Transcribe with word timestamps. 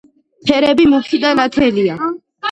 ფერები 0.45 0.87
მუქი 0.93 1.19
და 1.25 1.33
ნათელია. 1.41 1.99